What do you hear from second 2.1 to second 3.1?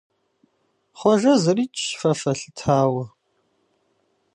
фэлъытауэ.